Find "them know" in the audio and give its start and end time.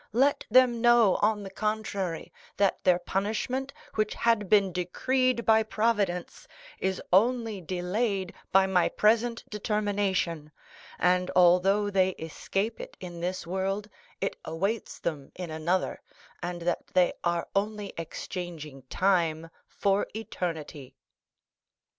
0.49-1.17